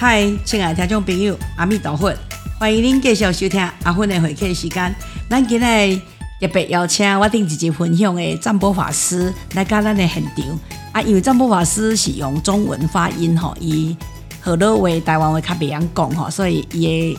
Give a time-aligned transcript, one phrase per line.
[0.00, 2.14] 嗨，亲爱的听众朋友，阿弥陀佛，
[2.56, 4.94] 欢迎您继续收听阿芬的会客时间。
[5.28, 5.96] 咱今日
[6.40, 10.60] 特别邀请我顶一集分享的占卜法师来到咱的现场
[10.92, 13.96] 啊，因为占卜法师是用中文发音吼，以
[14.40, 17.18] 河洛话、台湾话较袂晓讲吼，所以伊的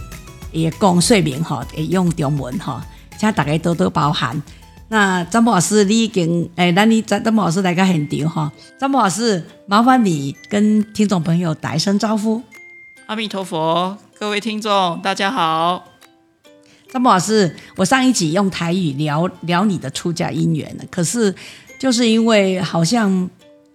[0.54, 2.80] 伊的讲说明吼，会用中文吼，
[3.18, 4.42] 请大家多多包涵。
[4.88, 12.42] 那占卜老师，你已经诶，那你占占卜老师来个现场哈，占卜老师，麻烦你跟听众朋友打一声招呼。
[13.10, 15.84] 阿弥陀佛，各位听众，大家好。
[16.94, 21.34] 张博老师，我上一集用台语聊聊你的出家姻缘了，可是
[21.80, 23.28] 就是因为好像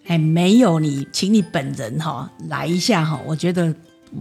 [0.07, 3.75] 哎没有你，请你本人哈来一下哈，我觉得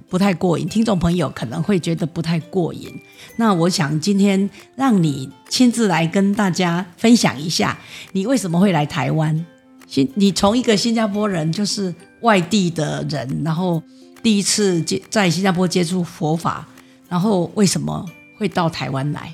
[0.09, 2.91] 不太过瘾，听众朋友可能会觉得不太过瘾。
[3.35, 7.77] 那我想今天让你亲自来跟大家分享一下，
[8.13, 9.45] 你为什么会来台湾？
[9.85, 13.79] 新，你从一个新加坡人，就是外地的人，然后。
[14.24, 16.66] 第一次接在新加坡接触佛法，
[17.10, 19.34] 然后为什么会到台湾来？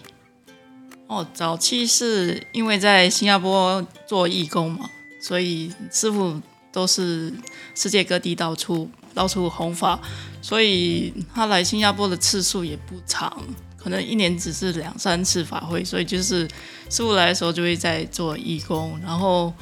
[1.05, 4.89] 哦，早期是因为在新加坡做义工嘛，
[5.21, 7.31] 所以师傅都是
[7.75, 9.99] 世界各地到处到处弘法，
[10.41, 13.43] 所以他来新加坡的次数也不长，
[13.77, 16.47] 可能一年只是两三次法会，所以就是
[16.89, 19.53] 师傅来的时候就会在做义工，然后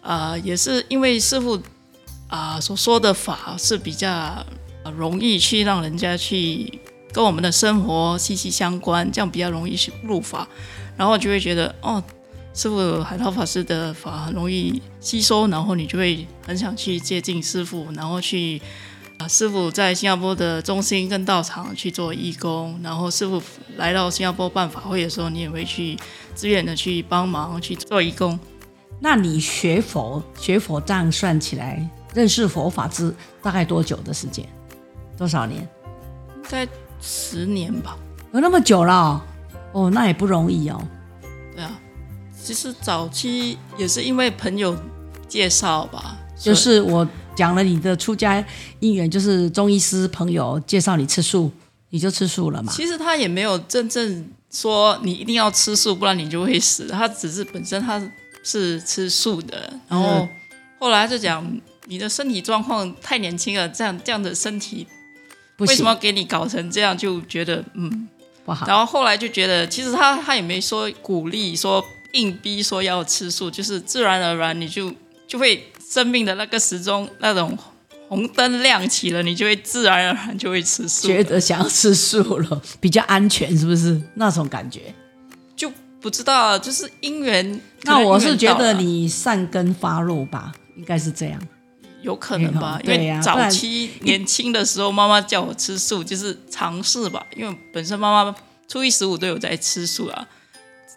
[0.00, 1.60] 啊，也是因为师傅
[2.26, 4.44] 啊所说的法是比较。
[4.90, 6.80] 容易去让人家去
[7.12, 10.46] 跟我们的生活息息相关，这样比较容易入法，
[10.96, 12.02] 然后就会觉得哦，
[12.52, 18.60] 师傅海涛法师的法很容易吸收，然后你就会很想去接近师傅，然后去
[19.18, 23.40] 啊，师傅在新加坡的中心跟道场去做义工，然后师傅
[23.76, 25.96] 来到新加坡办法会的时候，你也会去
[26.34, 28.38] 自愿的去帮忙去做义工。
[29.00, 34.44] 那你学佛学佛这样算起来，认识佛法之大概多久的时间？
[35.16, 35.68] 多少年？
[36.46, 36.68] 在
[37.00, 37.96] 十年吧，
[38.32, 39.24] 有那么久了
[39.72, 40.80] 哦，那也不容易哦。
[41.54, 41.80] 对啊，
[42.38, 44.76] 其实早期也是因为朋友
[45.26, 48.44] 介绍吧，就是我讲了你的出家
[48.80, 51.50] 因缘，就是中医师朋友介绍你吃素，
[51.88, 52.72] 你就吃素了嘛。
[52.72, 56.88] 其实他也没有真正说你一定要吃素，不然你就会死。
[56.88, 58.00] 他只是本身他
[58.42, 60.28] 是吃素的，然后
[60.78, 61.44] 后来就讲
[61.86, 64.86] 你的身体状况太年轻了，这样这样的身体。
[65.58, 66.96] 为什么给你搞成这样？
[66.96, 68.08] 就觉得嗯
[68.44, 68.66] 不好。
[68.66, 74.92] 然后后来就觉得，其实他他也没说鼓励，说硬逼说要吃素，就是自然而然你就
[75.26, 77.56] 就会生命的那个时钟那种
[78.08, 84.94] 红灯亮起了，你就会自然而然就会吃素，觉得想要吃素了，比较安全，是不是那种感觉？
[85.56, 87.60] 就不知道，就是因缘。
[87.84, 91.40] 那我是觉得你善根发露吧，应该是这样。
[92.04, 97.26] 有可能吧，因为早期年轻的时候，妈妈叫我吃素，就是尝试吧。
[97.34, 98.34] 因为本身妈妈
[98.68, 100.28] 初一十五都有在吃素啊，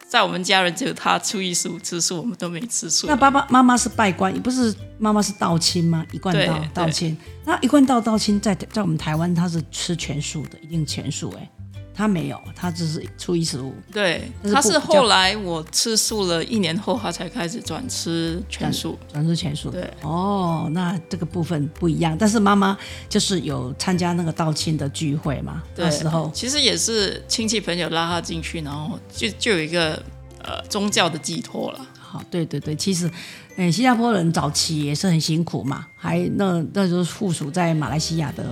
[0.09, 3.07] 在我们家人只有她初一十五吃素，我们都没吃素。
[3.07, 6.05] 那爸爸妈妈是拜官，不是妈妈是道亲吗？
[6.11, 11.49] 一贯道道亲，那一贯道道亲在在我们台湾他是吃全素的，一定全素哎。
[11.97, 13.73] 他没有，他只是初一十五。
[13.91, 19.71] 对，他是后来我吃素了一年后，他才开始转吃全素，转吃全素。
[19.71, 22.15] 对，哦，那这个部分不一样。
[22.15, 22.77] 但是妈妈
[23.09, 29.99] 就是有参加那个道亲的聚会嘛，那时候其实也是亲戚朋友拉他进去，然后就就有一个
[30.43, 31.83] 呃宗教的寄托了。
[31.99, 33.09] 好，对对对，其实，
[33.55, 38.45] 嗯，新加坡人早期也是很辛苦嘛，还那那时候附属在马来西亚的。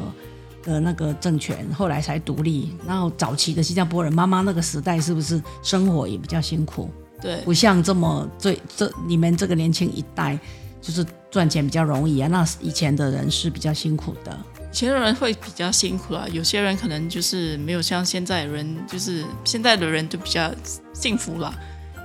[0.66, 6.90] 的那个政权后来才独立，然后早期的新加坡人，妈妈那个时代是不是生活也比较辛苦？
[7.22, 10.38] 对，不像这么这这你们这个年轻一代，
[10.82, 12.28] 就是赚钱比较容易啊。
[12.28, 14.38] 那以前的人是比较辛苦的，
[14.72, 16.28] 以前的人会比较辛苦啊。
[16.32, 20.52] 有些人可能就是没有像现在人，就是现在的人就比较
[20.94, 21.54] 幸福了，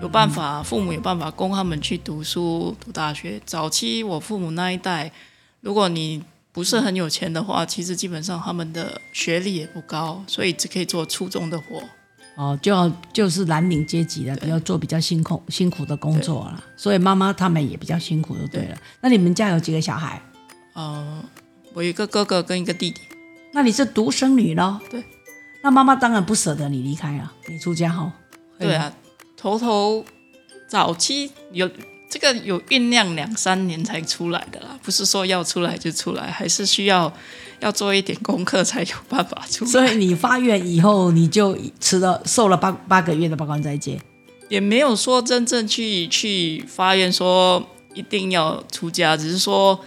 [0.01, 3.41] 有办法，父母有办法供他们去读书、读大学。
[3.45, 5.11] 早期我父母那一代，
[5.61, 11.83] 如果你不是很有钱的话，其实基本上他们的学历也不高，所以只可以做初中的活。
[12.37, 16.65] 哦，就要就是蓝领阶级的，要做比较辛苦辛苦的工作了。
[16.77, 18.79] 所以妈妈他们也比较辛苦，就对了。
[19.01, 20.21] 那你们家有几个小孩？
[20.73, 21.23] 呃，
[21.75, 23.01] 我一个哥哥跟一个弟弟。
[23.53, 24.81] 那你是独生女咯？
[24.91, 25.05] 对。
[25.63, 28.11] 那妈妈当然不舍得你离开啊，你出家后。
[28.59, 28.93] 对啊，
[29.37, 30.05] 头头
[30.67, 31.71] 早期有。
[32.11, 37.11] 这个有酝酿两三年才出来的啦，不是说要出来就出来，还是需要
[37.61, 39.65] 要做一点功课才有办法出。
[39.65, 44.01] 所以你发愿以后，你就吃了受了八八个月的八关斋戒，
[44.49, 47.65] 也没有说真正去去发愿说
[47.95, 49.79] 一定要出家，只是说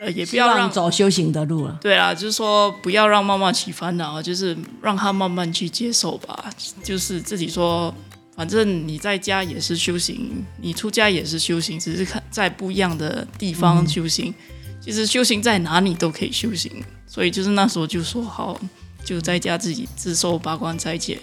[0.00, 1.78] 呃，也不要让走修行的路了。
[1.80, 6.50] 对啊，就是说不要让妈妈起烦恼，就是让她慢慢去接受吧。
[6.82, 7.94] 就是自己说，
[8.36, 14.34] 反正你在家也是修行，你出家也是修行，只是看在不一样的地方修行。
[14.80, 16.70] 其实修行在哪里都可以修行，
[17.06, 18.60] 所以就是那时候就说好，
[19.04, 21.18] 就在家自己自受八关斋戒，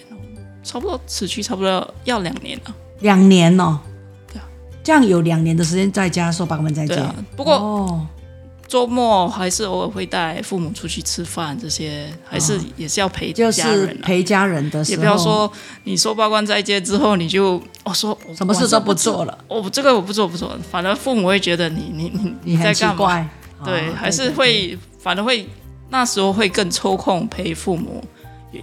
[0.63, 2.75] 差不多持续差不多要两年了。
[3.01, 3.79] 两年哦，
[4.31, 4.47] 对啊，
[4.83, 7.03] 这样有两年的时间在家受八关斋戒。
[7.35, 8.07] 不过哦，
[8.71, 14.01] 周末还是偶尔会带父母出去吃饭，这些还是也是要陪家人啊。
[14.01, 15.51] 陪家人的时也，不要说
[15.83, 22.95] 你收八关在街之后，你就我说我什么事都不做了，我这个我不做不做，反而父母会觉得你你你你在干嘛？
[22.95, 23.29] 怪。
[23.65, 25.45] 对，哦还是会反而会
[25.89, 28.01] 那时候会更抽空陪父母，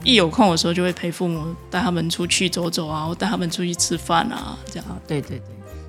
[0.02, 4.88] 一有空的时候就会陪父母带他们出去走走啊，或带他们出去吃饭啊，这样。
[4.88, 5.43] 啊，对对对，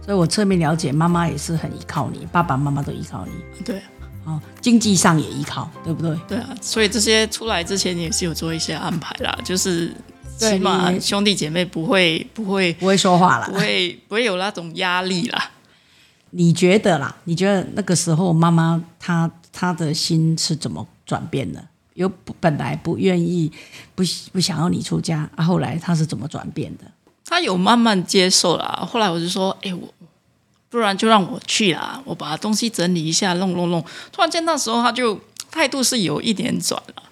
[0.06, 3.82] 所以我侧面了解，妈妈也是很依靠你，爸爸妈妈都依靠你，对
[4.30, 6.16] 哦，经济上也依靠，对不对？
[6.28, 9.94] 对啊，所以这些出来之前也是有做一些安排啦，就是
[10.38, 13.54] 起码兄弟姐妹不会不会不会说话不。
[13.54, 15.52] 会不会有那种压力啦。
[16.32, 17.16] 你觉得啦？
[17.24, 21.66] 你觉得那个时候妈妈她她的心是怎么转变的？
[21.96, 23.52] 有不本来不愿意
[23.96, 26.86] 不不想要你出家，啊，后来她是怎么转变的？
[27.26, 28.88] 她有慢慢接受啦。
[28.90, 29.99] 后来我就说，哎、我
[30.70, 33.84] 不然就让我去啦，我把东西整理一下，弄弄弄。
[34.12, 35.20] 突然间那时候他就
[35.50, 37.04] 态度是有一点转了，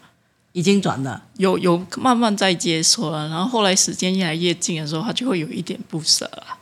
[0.51, 3.27] 已经转了，有有慢慢在接受了。
[3.30, 6.57] 然后后来时间越来越近的时候，他就会有一点不舍了。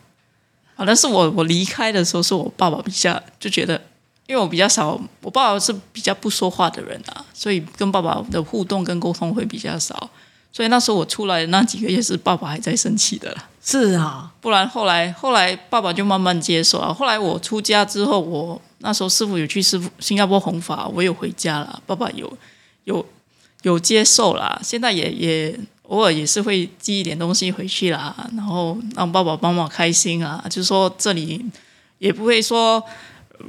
[0.77, 3.81] 啊，但是我我离开的时候，是我爸爸比较就觉得，
[4.27, 10.09] 因为我比较少，我爸爸是比较不说话的人啊，所以跟爸爸的互动跟沟通会比较少。
[10.56, 13.50] 所以那时候我出来的那几个月是爸爸还在生气的啦。
[13.62, 16.94] 是啊、不然后来后来爸爸就慢慢接受啊。
[16.94, 22.31] 后来我出家之后，我那时候师傅有去师傅新加坡弘法，我有回家了，爸爸有
[22.86, 23.06] 有
[23.63, 24.57] 有接受啦。
[24.63, 25.60] 现在也也
[25.90, 30.42] 偶尔也是会寄一点东西回去啦，然后让爸爸妈妈开心啊。
[30.50, 31.46] 就是说这里
[31.98, 32.81] 也不会说。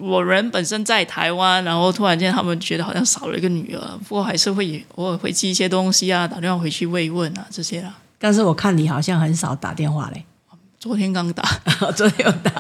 [0.01, 7.95] 我人本身在台湾，然后突然间他们觉得好像少了一个女儿，不过还是会偶尔会寄一些东西啊，打电话回去慰问啊这些啦。
[8.19, 10.25] 但是我看你好像很少打电话嘞，
[10.79, 11.43] 昨天刚打，
[11.97, 12.51] 昨天有打，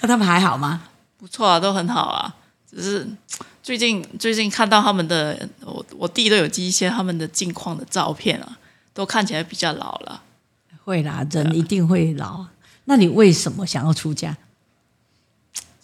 [0.00, 0.82] 那他们还好吗？
[1.16, 2.34] 不错啊，都很好啊。
[2.70, 3.08] 只是
[3.62, 8.58] 最近最近看到他们的，我我弟都有寄一些他们的近况的照片啊，
[8.94, 10.22] 都看起来比较老了。
[10.84, 12.46] 会啦，人一定会老。
[12.84, 14.36] 那你为什么想要出家？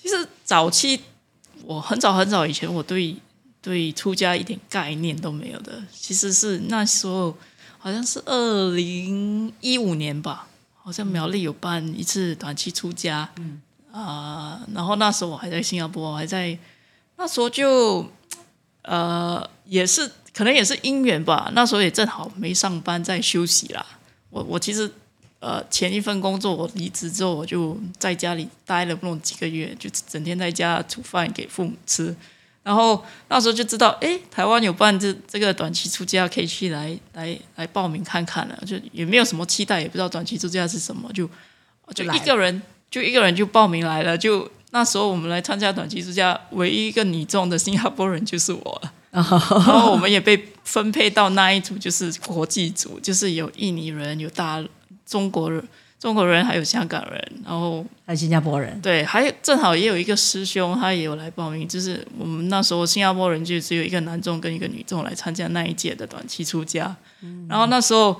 [0.00, 1.00] 其实早期
[1.64, 3.16] 我很早很早以前，我对
[3.62, 5.82] 对出家一点概念都没有的。
[5.90, 7.36] 其实是那时候
[7.78, 16.58] 好像是二零一五年吧，好像苗栗有办一次短期出家，嗯啊、然后那时候我还在新加坡，我还在
[17.16, 18.06] 那时候就
[18.82, 23.86] 呃也是可能也是因缘吧，那时候也正好没上班，在休息啦。
[24.30, 24.92] 我我其实
[25.44, 32.16] 呃前一份工作我离职之后，我就在家里待了不懂几个月，就整天在家煮饭给父母吃。
[32.62, 38.58] 然后那时候就知道，哎，台湾有办这这个短期出家，可以去来来来报名看看了。
[38.66, 41.28] 就也没有什么期待，也不知道短期出家是什么，就
[41.94, 44.16] 就一个人就一个人就报名来了。
[44.16, 48.92] 就那时候我们来参加短期出家，唯一一个女中的新加坡人就是我了。
[49.14, 54.64] 然后我们也被分配到那一组，就是国际组，就是有印尼人，有大
[55.06, 55.62] 中国人、
[55.98, 57.32] 中国人，还有香港人。
[57.44, 58.80] 然后还有新加坡人？
[58.80, 61.68] 对，还有正好也有一个师兄，他也有来报名。
[61.68, 66.96] 就是我们那时候新加坡人就只有一个男众跟一个女众来参加那一届的短期出家。
[67.48, 68.18] 然后那时候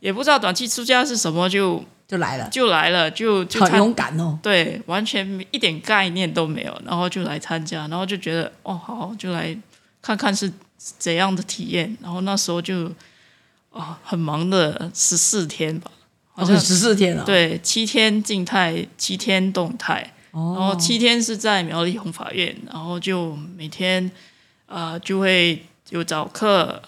[0.00, 4.38] 也不知道短期出家是什么，就就来了，就来了，就就很勇敢哦。
[4.42, 9.56] 对，完全一点概念都没有，然后就来参加，然后就觉得哦好，就来
[10.02, 11.96] 看看是怎样的体验。
[12.02, 12.90] 然后那时候就
[13.70, 15.90] 哦很忙的十四天吧，
[16.32, 24.10] 好像哦，十四天了。，对七天静态，七天动态，然后哦，七天是在苗栗红法院，然后就每天
[24.66, 26.82] 呃就会有早课，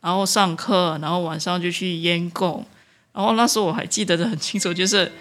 [0.00, 2.64] 然后上课，然后晚上就去烟供。
[3.12, 5.12] 然后那时候我还记得的很清楚，就是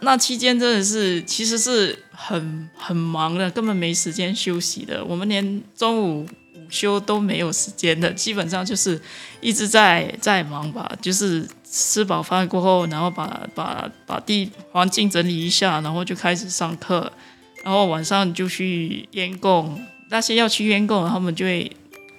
[0.00, 5.04] 那期间真的是其实是很很忙的，根本没时间休息的。
[5.04, 9.00] 我们连中午午休都没有时间的，基本上就是
[9.40, 11.46] 一直在在忙吧，就是
[11.78, 17.12] 吃饱饭过后，然后把把把地环境整理一下，然后就开始上课，
[17.62, 19.78] 然后晚上就去烟供。
[20.08, 21.70] 那些要去烟供然后，他们就会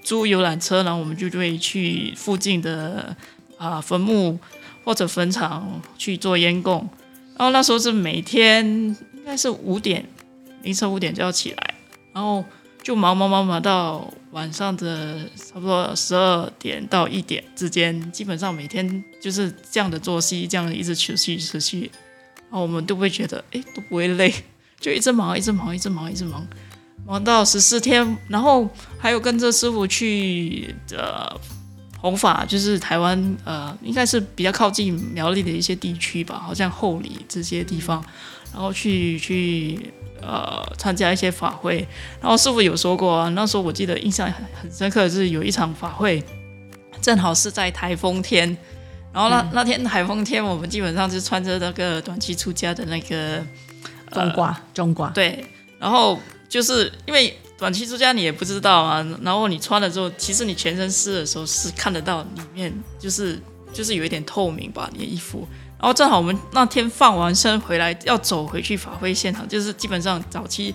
[0.04, 3.16] 租游览车，然后我们就会去附近的
[3.58, 4.38] 啊坟墓
[4.84, 6.88] 或者坟场去做烟供。
[7.36, 10.06] 然后那时候是每天应该是五点，
[10.62, 11.74] 凌晨五点就要起来，
[12.14, 12.46] 然后
[12.84, 21.90] 就忙忙忙忙到晚上的差不多十二点到一点之间，基本上每天就是这样的作息，这样一直持续持续，
[22.44, 24.32] 然后我们都不会觉得哎都不会累，
[24.80, 26.46] 就一直忙一直忙一直忙一直忙，
[27.04, 31.36] 忙到十四天，然后还有跟着师傅去呃
[32.00, 38.06] 弘法，就是台湾呃应该是比较靠近苗栗的一些地区吧，好像后里这些地方，
[38.54, 39.92] 然后去去。
[40.22, 41.88] 呃，参加一些法会，
[42.22, 46.24] 然后师傅有说过啊，那时候我记得印象很很深刻，是有一场法会，
[47.02, 48.58] 正好是在台风天，
[49.14, 53.42] 然后那那天台风天，我们基本上是穿着那个短期出家的那个
[54.12, 55.46] 中褂，中褂，对，
[55.80, 56.20] 然后
[56.50, 63.40] 就是因为短期出家你也不知道啊，然后你穿了之后，其实你全身湿的时候是看得到里面，就是
[63.72, 65.48] 就是有一点透明吧，你的衣服。
[65.80, 70.74] 然后正好我们那天放完生回来要走回去法会现场，就是基本上早期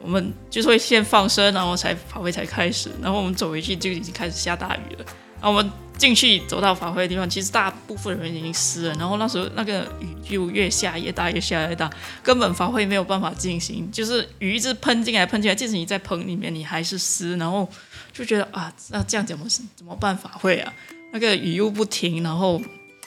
[0.00, 2.90] 我们就是会先放生，然后才法会才开始。
[3.02, 5.04] 然后我们走回去就已经开始下大雨了。
[5.40, 8.94] 然后我们进去走到法会的地方，其实大部分人已经湿了。
[8.94, 11.90] 然后那时候那个雨就越下越大，越下越大，
[12.22, 17.36] 根本法会没有办法进行，就是雨一直喷进来喷进来，即使你在棚里面，你还是湿。
[17.38, 17.68] 然后
[18.12, 19.44] 就觉得啊，那这样怎么
[19.74, 20.72] 怎么办法会啊？
[21.12, 22.62] 那个雨又不停，然后。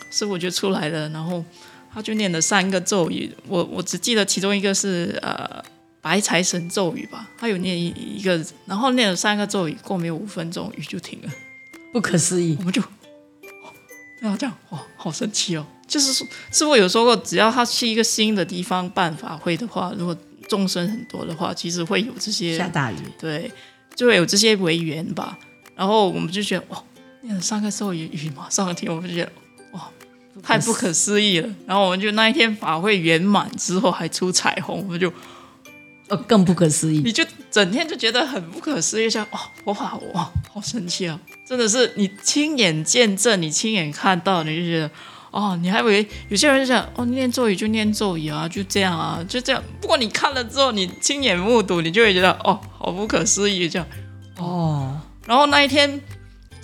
[0.09, 1.43] 师傅就出来了，然后
[1.93, 5.63] 他就念了三个咒语，我我只记得其中一个是呃
[6.01, 7.87] 白财神咒语吧，他有念一
[8.17, 11.29] 一个，然后念了三个咒语，过没有五分钟雨就停了，
[11.91, 12.81] 不可思议，我们就，
[14.21, 15.65] 然后这样哇，好神奇哦！
[15.87, 20.15] 就是说师傅有说过，只要他去一个新的地方办法会的话，如果
[20.47, 23.51] 众生很多的话，其实会有这些下大雨，对，
[23.95, 25.37] 就会有这些违缘吧。
[25.75, 26.83] 然后我们就觉得哇，
[27.21, 29.31] 念了三个咒语，雨马上停，我们就觉得。
[30.43, 31.49] 太不可思议了！
[31.65, 35.11] 然后我们就那一天法会圆满之后还出彩虹，我们就
[36.07, 37.01] 呃更不可思议。
[37.03, 41.19] 你就整天就觉得很不可思议，像哇佛法哇好神奇啊！
[41.45, 44.89] 真的是你亲眼见证，你亲眼看到，你就觉得
[45.31, 49.63] 哦，你还以为有些人就想哦念咒语就念咒语啊，就这样啊，就这样。
[49.81, 53.87] 不过你看了之后，你亲眼目睹，你就会觉得哦好不可思议，这样
[54.37, 54.99] 哦。
[55.25, 56.01] 然后那一天。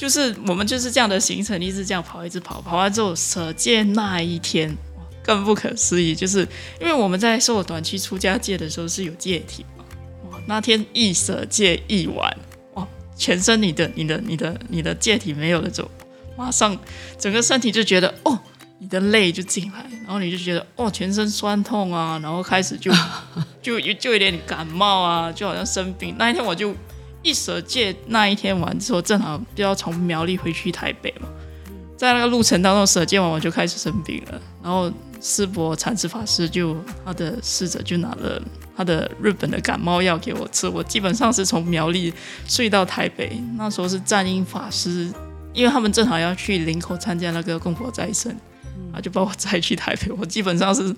[0.04, 4.76] 就是我们就是这样的行程，一直这样跑，一直跑，跑完之后舍戒那一天
[5.24, 6.46] 更不可思议，就是
[6.82, 9.86] 因为我们在受短期出家戒的时候是有戒体嘛，
[10.30, 12.38] 哇，那天一舍戒一完，
[12.74, 15.90] 哇，全身你的、你的、你的、你的戒体没有了之后，
[16.36, 16.78] 马上
[17.18, 18.38] 整个身体就觉得哦，
[18.80, 22.92] 你的泪就进来，然后你就觉得哦，全身酸痛啊，然后开始就
[23.62, 26.14] 就就有点感冒啊，就好像生病。
[26.20, 26.76] 那一天我就。
[27.24, 31.28] 一舍戒那一天完之后，正好就要从苗栗回去台北嘛，
[31.98, 34.42] 在那个路程当中舍戒完，我就开始生病了。
[34.62, 36.76] 然后师伯禅师法师就
[37.06, 38.42] 他的侍者就拿了
[38.76, 42.14] 他的日本的感冒药给我吃，我基本上是从苗栗
[42.46, 43.42] 睡到台北。
[43.58, 45.10] 那时候是战英法师，
[45.54, 48.36] 因为他们正好要去林口参加那个供佛斋生，
[48.94, 50.12] 他就把我载去台北。
[50.18, 50.94] 我基本上是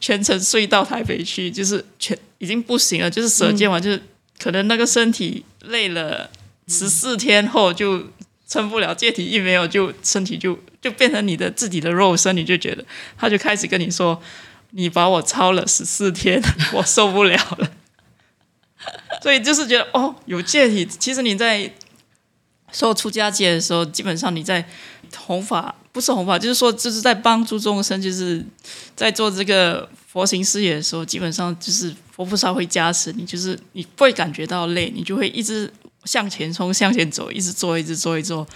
[0.00, 4.02] 全程睡到台北去，就是全已经不行了，就是舍戒完就是。
[4.38, 6.30] 可能那个身体累了
[6.68, 8.08] 十四天后就
[8.48, 12.84] 撑不了，戒体一没有，就身体就就变成你的自己的肉身，你就觉得
[13.16, 14.20] 他就开始跟你说
[14.70, 16.42] ：“你把我操了十四天，
[16.74, 17.70] 我受不了了。
[19.22, 21.72] ”所以就是觉得哦，有戒体，其实你在
[22.72, 24.68] 受出家戒的时候，基本上你在
[25.16, 28.44] 弘法，不是弘法，就是说就是在帮助众生，就是
[28.94, 31.94] 在做这个佛行事业的时候，基本上就是。
[32.16, 35.70] 佛菩萨会加持你，就是你不会感觉到累，你就会一直
[36.04, 38.46] 向前冲、向前走，一直做、一直做、一直做。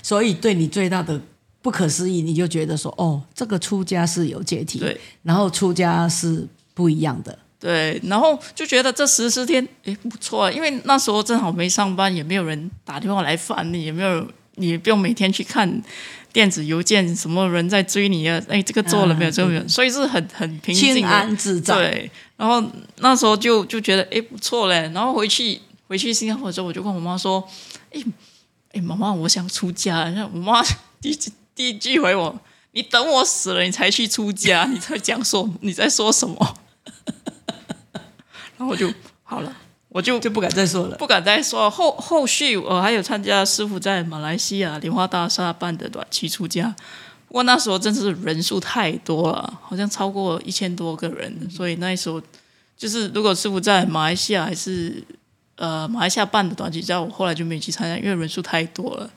[0.00, 1.20] 所以对你最大的
[1.60, 15.82] 不可思议，你就觉得说：“哦，这个出家是有阶梯，对，然后出家是不一样的，对。”然后就觉得这十四天，哎，不错，因为那时候正好没上班，也没有人打电话来烦你，也没有，你不用每天去看。
[16.32, 18.42] 电子邮件，什么人在追你啊？
[18.48, 19.30] 哎，这个做了没有？
[19.30, 19.68] 做没有？
[19.68, 21.76] 所以是很很平静、心安自在。
[21.76, 22.60] 对，然后
[22.96, 24.90] 那时候就就觉得哎不错嘞。
[24.92, 27.48] 然后回去回去新加坡之后，我就跟我妈说
[27.94, 28.02] ：“哎
[28.72, 30.60] 哎，妈妈，我想出家。”然后我妈
[31.00, 31.16] 第
[31.54, 32.36] 第一句回我
[32.74, 34.64] ：“你等我死了，你才去出家？
[34.64, 36.56] 你在讲说你在说什么？”
[38.58, 38.92] 然后我就
[39.22, 39.56] 好了。
[39.94, 41.70] 我就就不敢再说了，不敢再说。
[41.70, 46.74] 后后续我还有参加师傅在马来西亚莲花大厦办的短期出家，
[47.28, 52.20] 不过那时候真的是人数太多了，好像超过一千多个人，所以那时候
[52.76, 55.00] 就是如果师傅在马来西亚还是
[55.54, 59.08] 呃马来西亚办的短期出家，我后来就没去参加，因为人数太多了。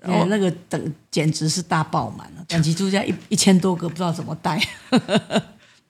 [0.00, 4.60] 然后那个等简直是大爆满了，短期出家一一千多个，不知道怎么带。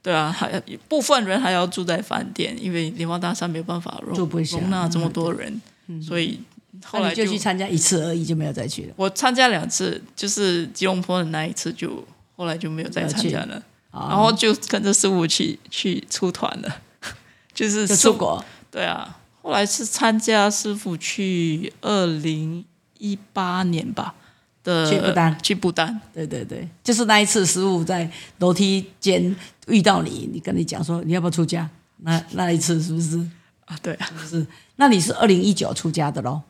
[0.03, 5.63] 对啊，还部分人还要住在饭店，因为莲花大厦没有办法容容纳这么多人，
[6.05, 6.41] 所以
[6.85, 8.95] 后来就去参加一次而已，就没有再去了。
[8.97, 12.05] 我参加两次，就是吉隆坡的那一次就，
[12.37, 16.77] 后来就没有再参加了，哦然后就跟着师傅去去出团了，
[17.55, 22.65] 就是就出国，对啊，后来是参加师傅去二零
[22.99, 24.15] 一八年吧
[24.63, 25.39] 的去不丹。
[25.43, 29.35] 去不丹，对对对，就是那一次师傅在楼梯间
[29.67, 31.69] 遇到你，你跟你讲说你要不要出家？
[31.99, 33.19] 那那一次是不是？
[33.67, 33.95] 啊，对。
[33.95, 36.43] 啊，是，那你是二零一九出家的喽？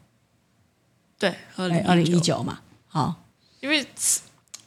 [1.19, 3.23] 对，二零，二零零一，九嘛，好，
[3.61, 3.87] 因为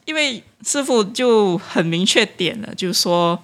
[0.05, 3.43] 因为师傅就很明确点了，就是说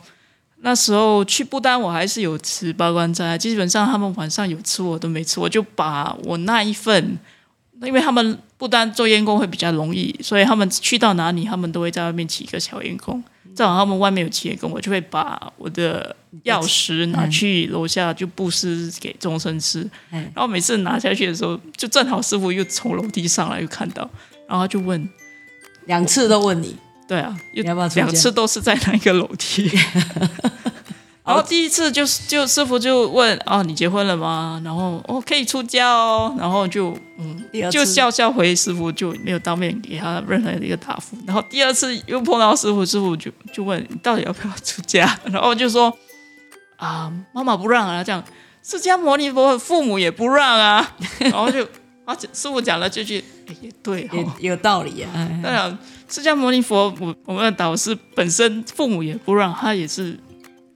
[0.57, 7.19] 那时候去不丹，我还是有吃八关斋，基本上他们晚上有吃我都没吃，我就把我那一份，
[7.83, 13.23] 因为他们不单做烟工会比较容易，所以他们去到哪里，他们都会在外面起一个小烟工。
[13.53, 19.81] 正好他们外面有起员工，我就会把我的钥匙拿去楼下就布施给众生吃。
[20.09, 24.09] 哎，然后每次拿下去的时候，就正好师傅又从楼梯上来，又看到，
[24.47, 25.09] 然后他就问
[25.85, 29.69] 两次都问你，对啊，你要不要两次都是在那个楼梯。
[31.23, 34.59] 然后第一次就是就师傅就问哦，你结婚了吗？
[34.65, 41.15] 然后哦可以出家哦，然后就嗯就笑笑回师傅，就没有当面给他任何的一个答复。
[41.27, 45.17] 然后第二次又碰到师傅，师傅就就问你到底要不要出家？
[45.31, 45.95] 然后就说
[46.77, 48.23] 啊妈妈不让啊，这样
[48.63, 51.63] 释迦牟尼佛父母也不让啊， 然后就
[52.05, 55.11] 啊师傅讲了这句，哎也对哦，也有道理啊。
[55.15, 55.77] 哎当然，
[56.09, 60.19] 释迦牟尼佛，我我们的导师本身父母也不让，他也是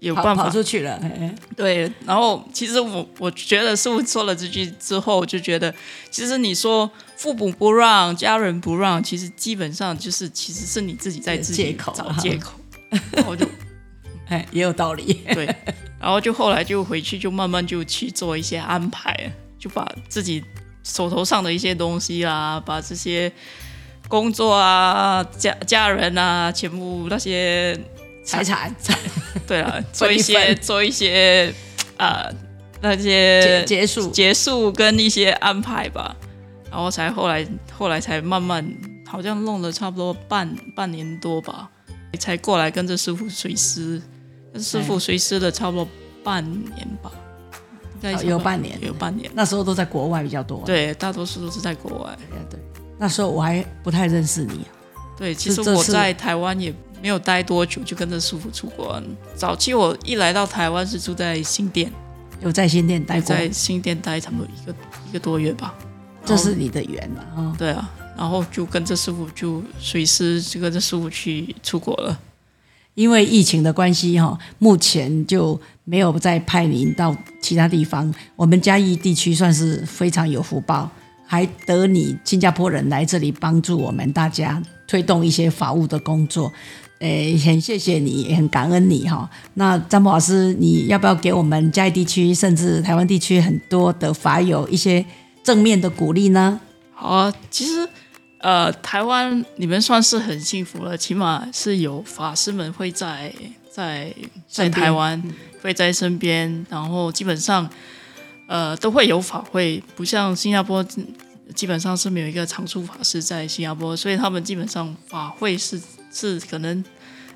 [0.05, 1.01] 有跑办法跑出去了，
[1.57, 1.91] 对。
[2.05, 5.73] 然后其实我我觉得师傅说了这句之后，我就觉得
[6.11, 12.53] 其实你说父母不让，家人不让，其实基本上就是其实是你自己在自己找借口。
[13.25, 13.47] 我就
[14.29, 15.21] 哎，也有道理。
[15.33, 15.45] 对，
[15.99, 20.43] 然后就后来就回去就慢慢就去做一些安排，就把自己
[20.83, 23.31] 手头上的一些东西啦，把这些
[24.07, 27.75] 工作啊、家家人啊，全部那些
[28.23, 28.73] 财产
[29.47, 31.53] 对啊， 做一些做一些
[31.97, 32.29] 啊、
[32.81, 36.15] 那些结束，结束跟一些安排吧，
[36.69, 38.65] 然后才后来后来才慢慢
[39.07, 41.69] 好像弄了差不多半半年多吧，
[42.19, 44.01] 才过来跟着师傅随师，
[44.53, 45.87] 跟师傅随师了差不多
[46.23, 47.11] 半年吧，
[47.95, 49.31] 应该哦差不多有半年有半年。
[49.33, 50.63] 那时候都在国外比较多。
[50.65, 52.17] 对，大多数都是在国外。
[52.29, 52.59] 对对，
[52.97, 54.61] 那时候我还不太认识你。
[55.17, 59.01] 对，其实我在台湾也没有待多久，就跟着师傅出国。
[59.35, 61.91] 早期我一来到台湾是住在新店，
[62.41, 64.75] 有在新店待过，在新店待差不多一个
[65.09, 65.73] 一个多月吧。
[66.25, 67.55] 这是你的缘了啊。
[67.57, 72.19] 对啊，然后就跟着师傅就随时就跟着师傅去出国了。
[72.95, 78.11] 因为疫情的关系哈，目前就没有再派您到其他地方。
[78.37, 80.89] 我们嘉义地区算是非常有福报，
[81.27, 86.51] 还得你新加坡人来这里帮助我们大家推动一些法务的工作。
[86.99, 89.29] 诶，很谢谢你，也很感恩你哈。
[89.55, 95.05] 那张博老师，你要不要给我们嘉义地区甚至台湾地区很多的法友一些
[95.43, 96.59] 正面的鼓励呢？
[96.93, 97.87] 好啊，其实
[98.39, 103.33] 呃，台湾你们算是很幸福了，起码是有法师们会在
[103.69, 104.13] 在
[104.47, 105.21] 在台湾
[105.61, 107.69] 会在身边，然后基本上
[108.47, 110.85] 呃都会有法会，不像新加坡。
[111.53, 115.79] 基本上是没有一个常驻法师在新加坡，所以他们基本上法会是
[116.15, 116.81] 是可能，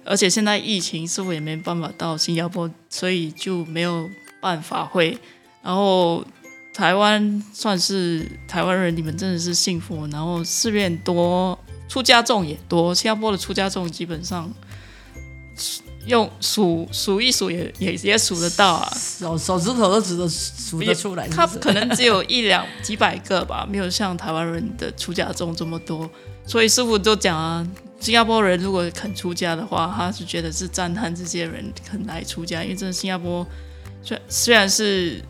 [0.06, 5.18] 而且现在疫情似乎也没办法到新加坡，所以就没有办法会。
[5.62, 6.24] 然后
[6.74, 10.08] 台湾算是台湾人，你们真的是幸福。
[10.08, 12.96] 然后寺院多，出家众也多。
[12.96, 14.50] 新加坡的出家众基本上
[16.06, 18.89] 用数数一数也也也数得到啊。
[18.98, 26.10] 手手指头都指得数得出来是不是他可能只有一两几百个吧，没有像台湾人的出家众这么多。
[26.46, 27.68] 所以师傅就讲啊，
[28.00, 33.46] 新加坡人如果肯出家的话，他是觉得是赞叹这些人肯来出家，因为真的新加坡
[34.02, 35.22] 虽虽然是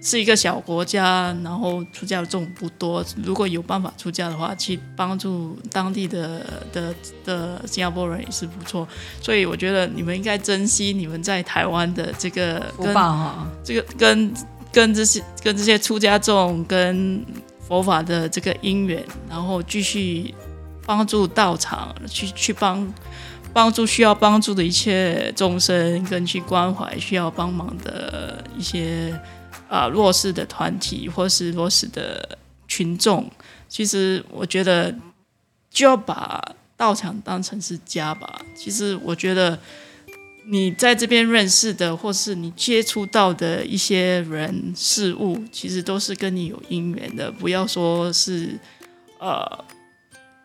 [0.00, 8.86] 是一个小国家，然后出家的众不多，如果有办法出家的话，去帮助当地的的的新加坡人也是不错。
[9.20, 12.94] 所以我觉得你们应该珍惜你们在台湾的这个福跟。
[13.64, 14.34] 这个跟
[14.70, 17.24] 跟这些跟这些出家众跟
[17.66, 20.34] 佛法的这个因缘，然后继续
[20.88, 22.90] 帮助道场，去去帮
[23.52, 29.14] 帮助需要帮助的一切众生，跟去关怀需要帮忙的一些
[29.68, 33.30] 啊、弱势的团体或是弱势的群众。
[33.68, 34.94] 其实我觉得
[35.70, 36.42] 就要把
[36.74, 38.40] 道场当成是家吧。
[38.56, 39.58] 其实我觉得
[40.46, 47.30] 你在这边认识的，或是你接触到的一些人事物，其实都是跟你有因缘的。
[47.30, 48.58] 不要说是
[49.18, 49.64] 呃，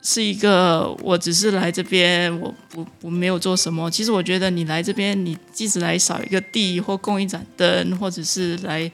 [0.04, 3.90] 是一个我只是来这边，我不我没有做什么。
[3.90, 8.92] 其实我觉得你来这边，你即使来扫一个地，或供一盏灯，或者是来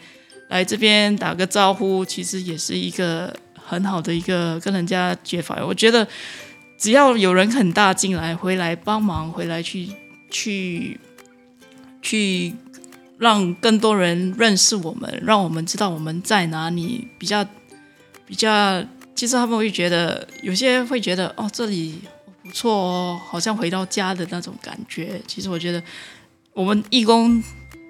[0.48, 5.66] 来这边打个招呼，其实也是一个很好的一个跟人家结法。
[5.66, 6.08] 我觉得
[6.78, 9.90] 只要有人肯大进来，回来帮忙，回来去。
[10.32, 11.00] 去
[12.04, 12.54] 去
[13.18, 17.08] 让更多人认识我们，让我们知道我们在哪里。
[17.18, 17.44] 比较
[18.28, 18.80] 比较，
[19.20, 22.00] 其实他们会觉得，有些会觉得哦，这里
[22.42, 25.22] 不错哦，好像回到家的那种感觉。
[25.28, 25.84] 其实我觉得，
[26.54, 27.44] 我们义工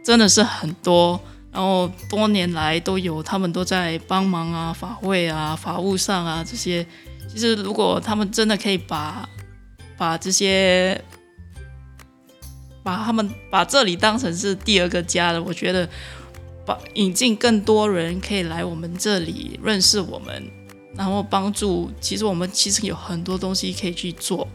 [0.04, 6.84] 真的是很多，然后多年来都有，他们都在帮忙啊，法会啊，法务上啊这些。
[7.32, 9.30] 其实如果他们真的可以把
[10.00, 11.00] 把这些。
[12.82, 15.88] 把他们把这里当成是第二个家了，我觉得
[16.66, 20.50] 把引进更多人可以来我们这里认识我们，
[20.96, 21.90] 然后帮助。
[22.00, 24.48] 其实我们其实有很多东西可以去做。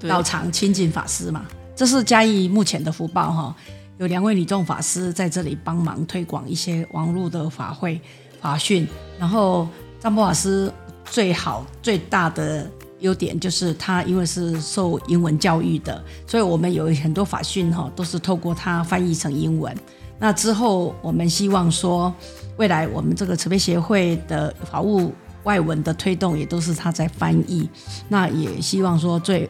[0.00, 1.46] 道场亲近法师嘛，
[1.76, 3.56] 这是嘉义目前的福报哈，
[3.98, 8.00] 有两位女众法师在这里帮忙推广一些网络的法会
[8.40, 8.86] 法训，
[9.18, 9.68] 然后
[9.98, 10.72] 张波法师
[11.04, 12.70] 最好最大的。
[13.00, 19.74] 优点就是他因为是受英文教育的，所以我们有很多法训哈都是透过他翻译成英文。
[20.18, 22.12] 那之后我们希望说，
[22.58, 25.14] 未来我们这个慈悲协会的法务
[25.44, 27.68] 外文的推动也都是他在翻译。
[28.08, 29.48] 那也希望说，最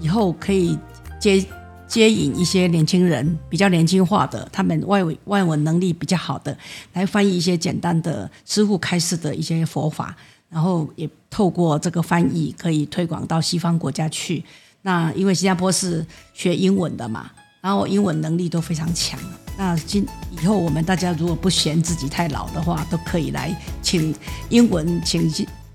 [0.00, 0.78] 以后可以
[1.20, 1.44] 接
[1.86, 6.56] 接引一些年轻人比较年轻化的，他们外文外文能力比较好的，
[6.92, 10.16] 来翻译一些简单的师傅开示的一些佛法。
[10.50, 14.42] 然后也透过这个翻译，可以推广到西方国家去。
[14.80, 19.20] 那因为新加坡是学英文的嘛，然后英文能力都非常强。
[19.60, 20.06] 那今
[20.40, 24.14] 以后我们大家如果不嫌自己太老的话，都可以来请
[24.50, 25.28] 英文，请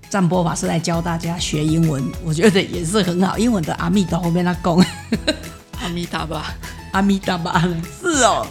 [0.08, 2.02] 占波法师来教大家学英文。
[2.24, 3.36] 我觉得也是很好。
[3.36, 4.74] 英文的阿弥陀后面那讲，
[5.82, 6.54] 阿弥达吧，
[6.92, 7.62] 阿弥达吧，
[8.00, 8.46] 是哦。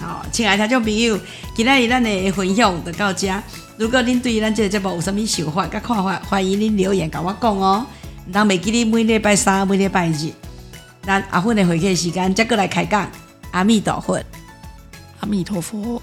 [0.00, 1.16] 好，亲爱的听众朋友，
[1.54, 3.32] 今天咱的分享就到这。
[3.76, 7.86] 如果您对咱这个节目有什么想法、甲看法，欢迎您留言甲我讲哦。
[8.32, 10.32] 当袂记得每礼拜三、每礼拜日，
[11.02, 13.08] 咱阿芬的回客时间再过来开讲。
[13.52, 14.20] 阿弥陀佛，
[15.20, 16.00] 阿弥陀佛，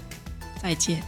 [0.62, 1.02] 再见。